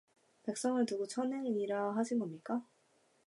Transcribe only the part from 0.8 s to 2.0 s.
두고 천행이라